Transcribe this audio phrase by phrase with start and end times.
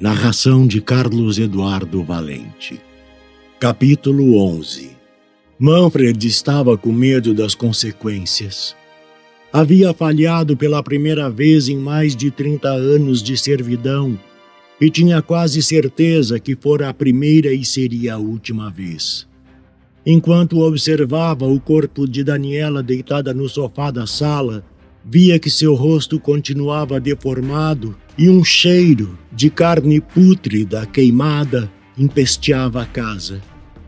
[0.00, 2.80] Narração de Carlos Eduardo Valente.
[3.60, 4.90] Capítulo 11
[5.56, 8.74] Manfred estava com medo das consequências.
[9.52, 14.18] Havia falhado pela primeira vez em mais de 30 anos de servidão
[14.80, 19.28] e tinha quase certeza que fora a primeira e seria a última vez.
[20.04, 24.64] Enquanto observava o corpo de Daniela deitada no sofá da sala,
[25.04, 32.86] via que seu rosto continuava deformado e um cheiro de carne pútrida queimada empesteava a
[32.86, 33.40] casa.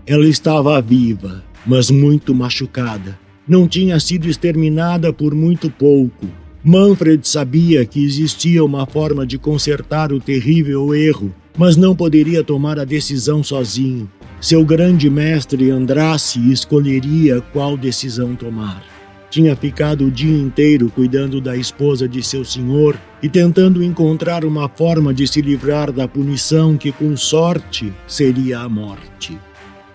[0.06, 3.18] Ela estava viva, mas muito machucada.
[3.48, 6.26] Não tinha sido exterminada por muito pouco.
[6.62, 12.78] Manfred sabia que existia uma forma de consertar o terrível erro, mas não poderia tomar
[12.78, 14.10] a decisão sozinho.
[14.40, 18.95] Seu grande mestre Andrasse escolheria qual decisão tomar.
[19.36, 24.66] Tinha ficado o dia inteiro cuidando da esposa de seu senhor e tentando encontrar uma
[24.66, 29.38] forma de se livrar da punição que, com sorte, seria a morte.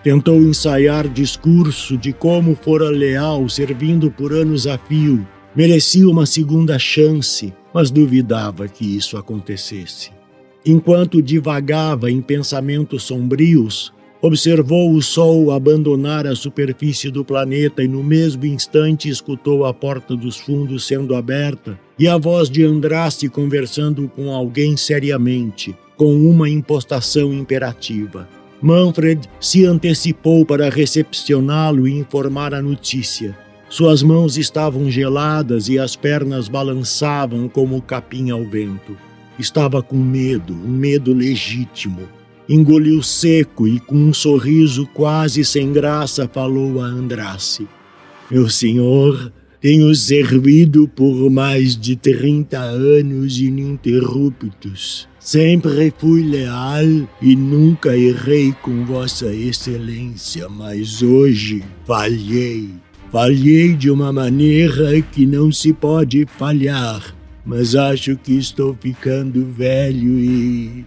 [0.00, 6.78] Tentou ensaiar discurso de como fora leal servindo por anos a fio, merecia uma segunda
[6.78, 10.12] chance, mas duvidava que isso acontecesse.
[10.64, 13.92] Enquanto divagava em pensamentos sombrios,
[14.24, 20.14] Observou o Sol abandonar a superfície do planeta e no mesmo instante escutou a porta
[20.14, 26.48] dos fundos sendo aberta e a voz de Andraste conversando com alguém seriamente, com uma
[26.48, 28.28] impostação imperativa.
[28.62, 33.36] Manfred se antecipou para recepcioná-lo e informar a notícia.
[33.68, 38.96] Suas mãos estavam geladas e as pernas balançavam como capim ao vento.
[39.36, 46.28] Estava com medo, um medo legítimo engoliu seco e com um sorriso quase sem graça
[46.28, 47.66] falou a Andrasse.
[48.30, 55.08] Meu senhor, tenho servido por mais de trinta anos ininterruptos.
[55.20, 62.70] Sempre fui leal e nunca errei com Vossa Excelência, mas hoje falhei.
[63.12, 67.14] Falhei de uma maneira que não se pode falhar,
[67.46, 70.84] mas acho que estou ficando velho e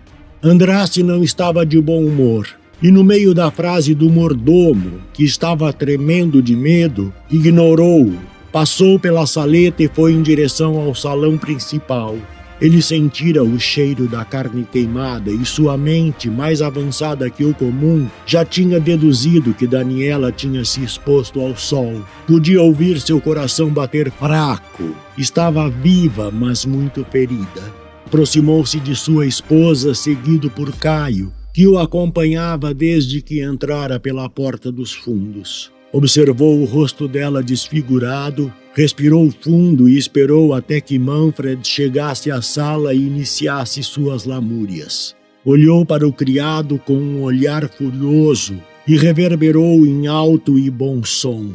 [0.47, 2.47] Andraste não estava de bom humor.
[2.79, 8.15] E no meio da frase do mordomo, que estava tremendo de medo, ignorou-o,
[8.51, 12.15] passou pela saleta e foi em direção ao salão principal.
[12.61, 18.07] Ele sentira o cheiro da carne queimada e sua mente, mais avançada que o comum,
[18.23, 22.03] já tinha deduzido que Daniela tinha se exposto ao sol.
[22.27, 24.95] Podia ouvir seu coração bater fraco.
[25.17, 27.84] Estava viva, mas muito ferida.
[28.05, 34.71] Aproximou-se de sua esposa, seguido por Caio, que o acompanhava desde que entrara pela porta
[34.71, 35.71] dos fundos.
[35.91, 42.93] Observou o rosto dela desfigurado, respirou fundo e esperou até que Manfred chegasse à sala
[42.93, 45.15] e iniciasse suas lamúrias.
[45.45, 51.49] Olhou para o criado com um olhar furioso e reverberou em alto e bom som: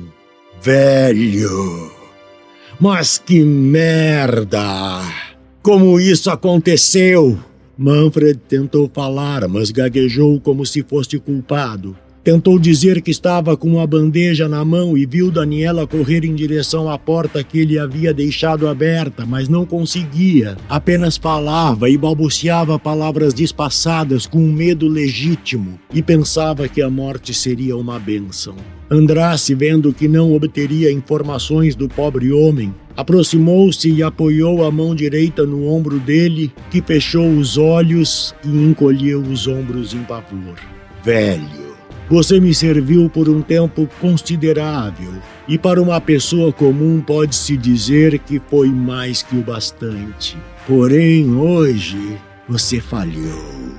[0.63, 1.93] Velho!
[2.81, 5.30] Mas que merda!
[5.63, 7.39] Como isso aconteceu?
[7.77, 11.95] Manfred tentou falar, mas gaguejou como se fosse culpado.
[12.23, 16.91] Tentou dizer que estava com uma bandeja na mão e viu Daniela correr em direção
[16.91, 20.59] à porta que ele havia deixado aberta, mas não conseguia.
[20.69, 27.33] Apenas falava e balbuciava palavras despassadas com um medo legítimo e pensava que a morte
[27.33, 28.55] seria uma bênção.
[28.91, 35.47] Andrasse, vendo que não obteria informações do pobre homem, aproximou-se e apoiou a mão direita
[35.47, 40.59] no ombro dele, que fechou os olhos e encolheu os ombros em pavor.
[41.03, 41.60] Velho
[42.11, 45.13] você me serviu por um tempo considerável,
[45.47, 50.37] e para uma pessoa comum pode-se dizer que foi mais que o bastante.
[50.67, 52.19] Porém, hoje
[52.49, 53.71] você falhou.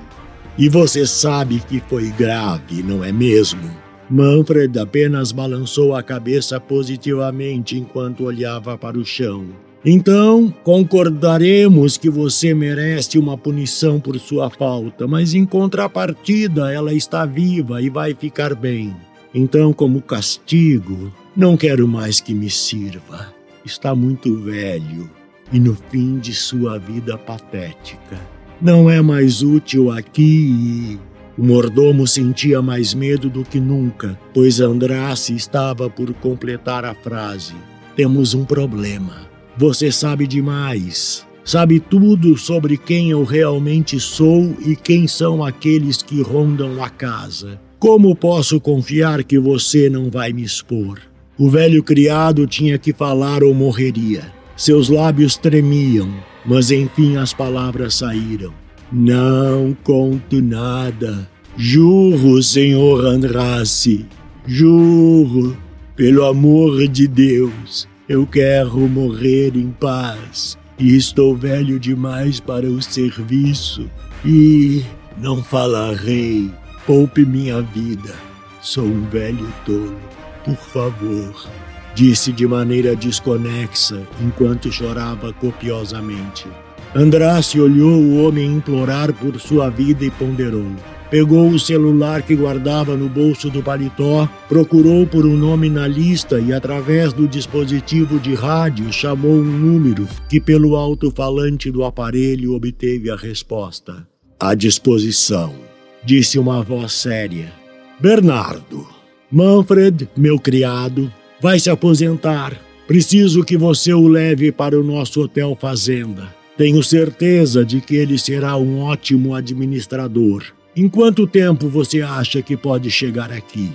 [0.57, 3.69] E você sabe que foi grave, não é mesmo?
[4.09, 9.45] Manfred apenas balançou a cabeça positivamente enquanto olhava para o chão.
[9.83, 17.25] Então, concordaremos que você merece uma punição por sua falta, mas em contrapartida, ela está
[17.25, 18.95] viva e vai ficar bem.
[19.33, 23.33] Então, como castigo, não quero mais que me sirva.
[23.65, 25.09] Está muito velho
[25.51, 28.19] e no fim de sua vida patética.
[28.61, 31.11] Não é mais útil aqui e.
[31.37, 37.55] O mordomo sentia mais medo do que nunca, pois Andrace estava por completar a frase.
[37.95, 39.30] Temos um problema.
[39.57, 41.25] Você sabe demais.
[41.43, 47.59] Sabe tudo sobre quem eu realmente sou e quem são aqueles que rondam a casa.
[47.79, 50.99] Como posso confiar que você não vai me expor?
[51.37, 54.31] O velho criado tinha que falar ou morreria.
[54.55, 56.13] Seus lábios tremiam,
[56.45, 58.53] mas enfim as palavras saíram.
[58.91, 61.27] Não conto nada.
[61.57, 64.05] Juro, senhor Andrace.
[64.45, 65.57] Juro,
[65.95, 67.87] pelo amor de Deus.
[68.13, 73.89] Eu quero morrer em paz e estou velho demais para o serviço.
[74.25, 74.83] E
[75.17, 76.51] não falarei,
[76.85, 78.13] poupe minha vida.
[78.61, 79.95] Sou um velho tolo,
[80.43, 81.49] por favor,
[81.95, 86.49] disse de maneira desconexa enquanto chorava copiosamente.
[86.93, 90.75] Andrace olhou o homem implorar por sua vida e ponderou.
[91.11, 96.39] Pegou o celular que guardava no bolso do paletó, procurou por um nome na lista
[96.39, 103.11] e, através do dispositivo de rádio, chamou um número que, pelo alto-falante do aparelho, obteve
[103.11, 104.07] a resposta.
[104.39, 105.53] À disposição,
[106.01, 107.51] disse uma voz séria.
[107.99, 108.87] Bernardo,
[109.29, 111.11] Manfred, meu criado,
[111.41, 112.57] vai se aposentar.
[112.87, 116.33] Preciso que você o leve para o nosso hotel fazenda.
[116.57, 120.45] Tenho certeza de que ele será um ótimo administrador.
[120.75, 123.69] Em quanto tempo você acha que pode chegar aqui?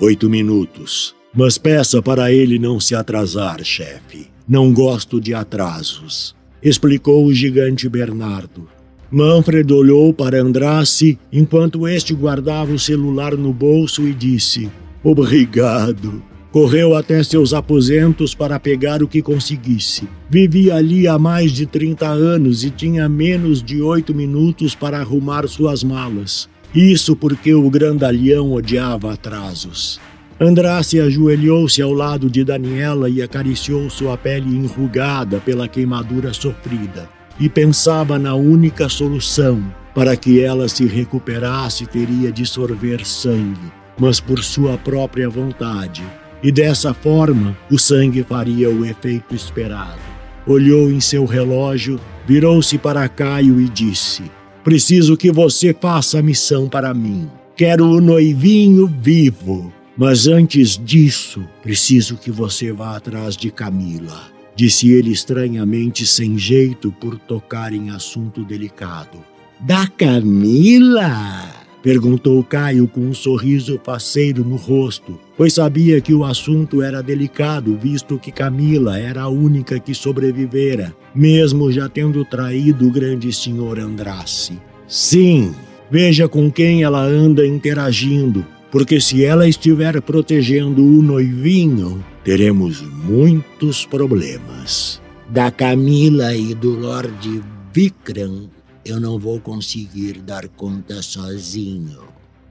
[0.00, 1.14] Oito minutos.
[1.34, 4.28] Mas peça para ele não se atrasar, chefe.
[4.48, 8.66] Não gosto de atrasos, explicou o gigante Bernardo.
[9.10, 14.70] Manfred olhou para Andrace enquanto este guardava o celular no bolso e disse:
[15.04, 16.22] Obrigado.
[16.50, 20.08] Correu até seus aposentos para pegar o que conseguisse.
[20.30, 25.46] Vivia ali há mais de 30 anos e tinha menos de oito minutos para arrumar
[25.46, 26.48] suas malas.
[26.74, 30.00] Isso porque o grandalhão odiava atrasos.
[30.40, 37.10] Andrace ajoelhou-se ao lado de Daniela e acariciou sua pele enrugada pela queimadura sofrida.
[37.38, 39.62] E pensava na única solução
[39.94, 46.02] para que ela se recuperasse teria de sorver sangue, mas por sua própria vontade
[46.42, 50.00] e dessa forma o sangue faria o efeito esperado.
[50.46, 54.22] Olhou em seu relógio, virou-se para Caio e disse:
[54.64, 57.28] Preciso que você faça a missão para mim.
[57.56, 59.72] Quero o noivinho vivo.
[59.96, 64.30] Mas antes disso, preciso que você vá atrás de Camila.
[64.54, 69.18] Disse ele estranhamente, sem jeito, por tocar em assunto delicado.
[69.58, 71.52] Da Camila?
[71.82, 77.78] Perguntou Caio com um sorriso faceiro no rosto, pois sabia que o assunto era delicado,
[77.78, 83.78] visto que Camila era a única que sobrevivera, mesmo já tendo traído o grande senhor
[83.78, 84.58] Andrace.
[84.88, 85.54] Sim,
[85.88, 93.86] veja com quem ela anda interagindo, porque se ela estiver protegendo o noivinho, teremos muitos
[93.86, 95.00] problemas.
[95.28, 97.42] Da Camila e do Lord
[97.72, 98.50] Vikram
[98.84, 102.00] eu não vou conseguir dar conta sozinho,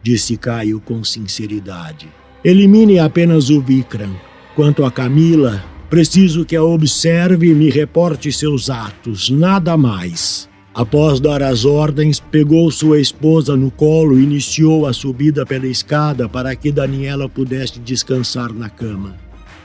[0.01, 2.07] disse Caio com sinceridade.
[2.47, 4.15] Elimine apenas o Vikram.
[4.55, 10.47] Quanto a Camila, preciso que a observe e me reporte seus atos, nada mais.
[10.73, 16.29] Após dar as ordens, pegou sua esposa no colo e iniciou a subida pela escada
[16.29, 19.17] para que Daniela pudesse descansar na cama.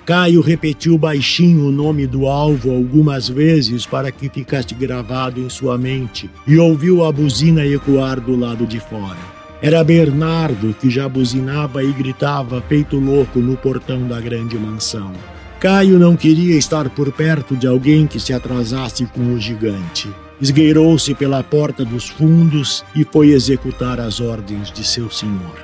[0.05, 5.79] Caio repetiu baixinho o nome do alvo algumas vezes para que ficasse gravado em sua
[5.79, 9.42] mente e ouviu a buzina ecoar do lado de fora.
[9.63, 15.13] Era Bernardo que já buzinava e gritava feito louco no portão da grande mansão.
[15.61, 20.11] Caio não queria estar por perto de alguém que se atrasasse com o gigante.
[20.41, 25.55] Esgueirou-se pela porta dos fundos e foi executar as ordens de seu senhor.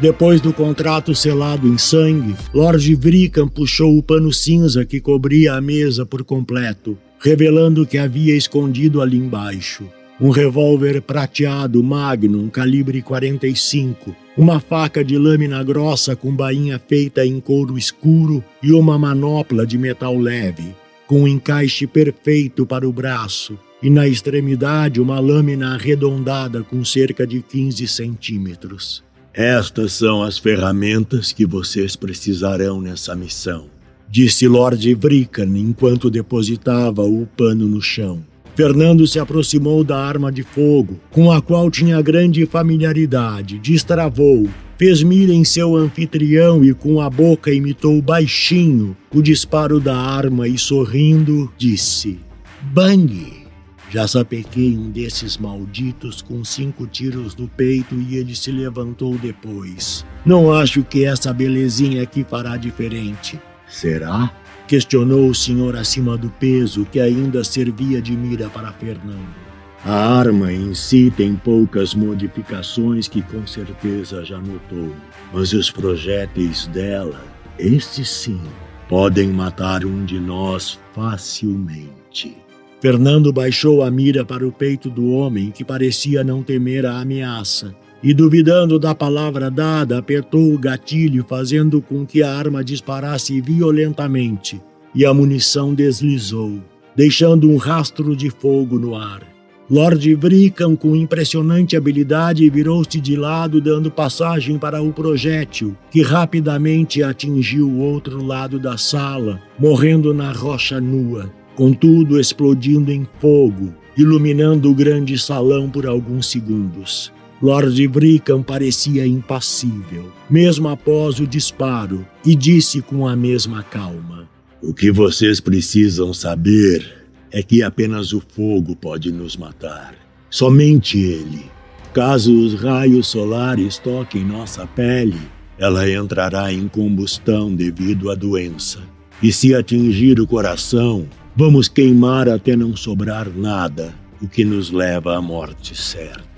[0.00, 5.60] Depois do contrato selado em sangue, Lord Vricam puxou o pano cinza que cobria a
[5.60, 9.84] mesa por completo, revelando que havia escondido ali embaixo.
[10.20, 17.40] Um revólver prateado Magnum calibre 45, uma faca de lâmina grossa com bainha feita em
[17.40, 20.72] couro escuro e uma manopla de metal leve,
[21.08, 27.26] com um encaixe perfeito para o braço, e na extremidade uma lâmina arredondada com cerca
[27.26, 29.02] de 15 centímetros.
[29.32, 33.66] Estas são as ferramentas que vocês precisarão nessa missão,
[34.08, 38.22] disse Lord Vrican enquanto depositava o pano no chão.
[38.54, 45.02] Fernando se aproximou da arma de fogo, com a qual tinha grande familiaridade, destravou, fez
[45.02, 50.56] mira em seu anfitrião e com a boca imitou baixinho o disparo da arma e
[50.56, 52.20] sorrindo disse:
[52.62, 53.44] Bang!
[53.90, 60.04] Já sapequei um desses malditos com cinco tiros no peito e ele se levantou depois.
[60.26, 63.38] Não acho que essa belezinha aqui fará diferente.
[63.68, 64.32] Será?
[64.66, 69.44] Questionou o senhor acima do peso que ainda servia de mira para Fernando.
[69.84, 74.94] A arma em si tem poucas modificações que com certeza já notou,
[75.30, 77.22] mas os projéteis dela,
[77.58, 78.40] esses sim,
[78.88, 82.34] podem matar um de nós facilmente.
[82.80, 87.74] Fernando baixou a mira para o peito do homem que parecia não temer a ameaça
[88.04, 94.60] e, duvidando da palavra dada, apertou o gatilho, fazendo com que a arma disparasse violentamente
[94.94, 96.60] e a munição deslizou,
[96.94, 99.22] deixando um rastro de fogo no ar.
[99.68, 107.02] Lord Vricam, com impressionante habilidade, virou-se de lado, dando passagem para o projétil, que rapidamente
[107.02, 114.70] atingiu o outro lado da sala, morrendo na rocha nua contudo explodindo em fogo, iluminando
[114.70, 117.12] o grande salão por alguns segundos.
[117.44, 124.28] Lord Brickham parecia impassível, mesmo após o disparo, e disse com a mesma calma:
[124.62, 129.94] O que vocês precisam saber é que apenas o fogo pode nos matar.
[130.30, 131.44] Somente ele.
[131.92, 135.20] Caso os raios solares toquem nossa pele,
[135.58, 138.80] ela entrará em combustão devido à doença.
[139.22, 145.16] E se atingir o coração, Vamos queimar até não sobrar nada, o que nos leva
[145.16, 146.33] à morte certa.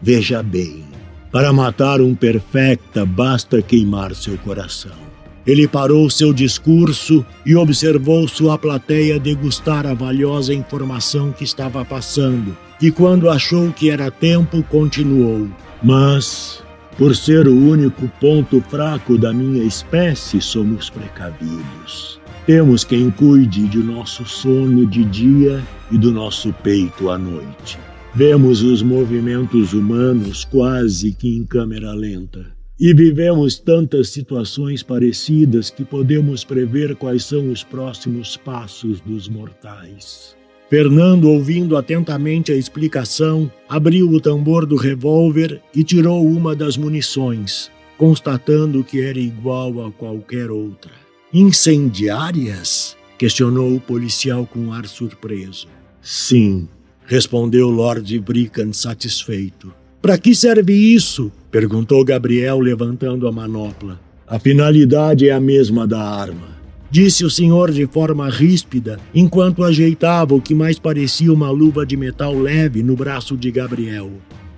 [0.00, 0.84] Veja bem,
[1.32, 5.08] para matar um perfecta basta queimar seu coração.
[5.46, 12.56] Ele parou seu discurso e observou sua plateia degustar a valiosa informação que estava passando,
[12.80, 15.48] e quando achou que era tempo, continuou.
[15.82, 16.62] Mas,
[16.96, 22.20] por ser o único ponto fraco da minha espécie, somos precavidos.
[22.46, 27.78] Temos quem cuide de nosso sono de dia e do nosso peito à noite.
[28.14, 32.46] Vemos os movimentos humanos quase que em câmera lenta.
[32.80, 40.34] E vivemos tantas situações parecidas que podemos prever quais são os próximos passos dos mortais.
[40.70, 47.70] Fernando, ouvindo atentamente a explicação, abriu o tambor do revólver e tirou uma das munições,
[47.96, 50.92] constatando que era igual a qualquer outra.
[51.32, 52.96] Incendiárias?
[53.18, 55.66] questionou o policial com ar surpreso.
[56.00, 56.68] Sim,
[57.08, 59.72] respondeu Lord Brickan satisfeito.
[60.00, 61.32] Para que serve isso?
[61.50, 63.98] perguntou Gabriel levantando a manopla.
[64.26, 66.58] A finalidade é a mesma da arma.
[66.90, 71.96] Disse o senhor de forma ríspida, enquanto ajeitava o que mais parecia uma luva de
[71.96, 74.10] metal leve no braço de Gabriel.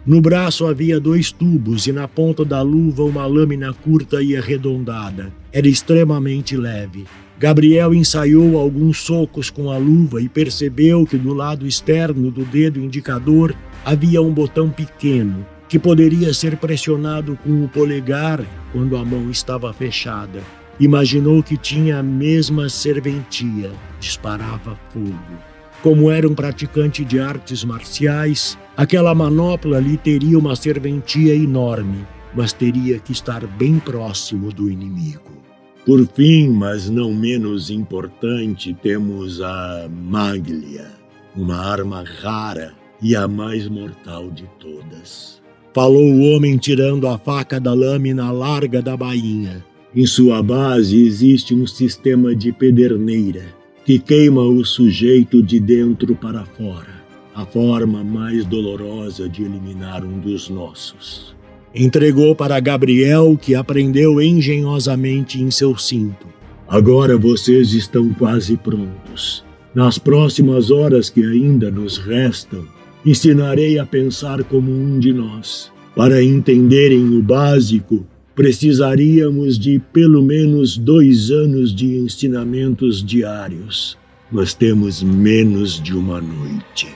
[0.05, 5.33] No braço havia dois tubos e na ponta da luva uma lâmina curta e arredondada.
[5.53, 7.05] Era extremamente leve.
[7.41, 12.79] Gabriel ensaiou alguns socos com a luva e percebeu que do lado externo do dedo
[12.79, 18.45] indicador havia um botão pequeno que poderia ser pressionado com o polegar
[18.75, 20.43] quando a mão estava fechada.
[20.79, 25.39] Imaginou que tinha a mesma serventia, disparava fogo.
[25.83, 32.53] Como era um praticante de artes marciais, aquela manopla lhe teria uma serventia enorme, mas
[32.53, 35.40] teria que estar bem próximo do inimigo.
[35.85, 40.89] Por fim, mas não menos importante, temos a Maglia,
[41.35, 45.41] uma arma rara e a mais mortal de todas.
[45.73, 49.65] Falou o homem tirando a faca da lâmina larga da bainha.
[49.95, 53.45] Em sua base existe um sistema de pederneira
[53.85, 57.03] que queima o sujeito de dentro para fora,
[57.35, 61.35] a forma mais dolorosa de eliminar um dos nossos.
[61.75, 66.27] Entregou para Gabriel, que aprendeu engenhosamente em seu cinto.
[66.67, 69.45] Agora vocês estão quase prontos.
[69.73, 72.65] Nas próximas horas que ainda nos restam,
[73.07, 75.71] ensinarei a pensar como um de nós.
[75.95, 83.97] Para entenderem o básico, precisaríamos de pelo menos dois anos de ensinamentos diários,
[84.31, 86.89] mas temos menos de uma noite.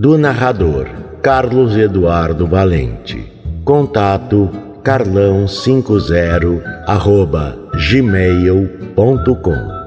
[0.00, 0.86] Do narrador
[1.20, 3.32] Carlos Eduardo Valente.
[3.64, 4.48] Contato
[4.84, 9.77] carlão50 arroba gmail.com